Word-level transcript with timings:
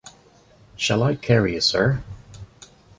Shall 0.77 1.03
I 1.03 1.13
carry 1.13 1.55
it, 1.55 1.61
sir? 1.61 2.03